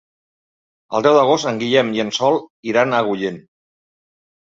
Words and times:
El 0.99 1.05
deu 1.09 1.17
d'agost 1.19 1.51
en 1.53 1.61
Guillem 1.65 1.93
i 1.99 2.03
en 2.07 2.11
Sol 2.19 2.43
iran 2.73 2.91
a 3.01 3.07
Agullent. 3.07 3.43